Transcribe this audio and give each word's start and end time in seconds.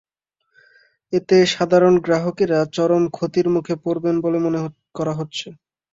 এতে 1.13 1.37
সাধারণ 1.47 1.93
গ্রাহকেরা 2.05 2.59
চরম 2.75 3.03
ক্ষতির 3.09 3.47
মুখে 3.49 3.75
পড়বেন 3.83 4.15
বলে 4.23 4.37
মনে 4.45 4.59
করা 4.97 5.13
হচ্ছে। 5.19 5.47